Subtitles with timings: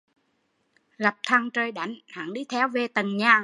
[0.97, 3.39] Gặp thằng trời đánh, hắn đi theo về tận nhà